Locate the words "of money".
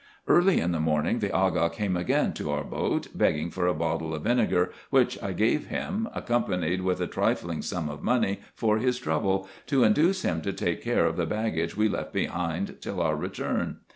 7.87-8.39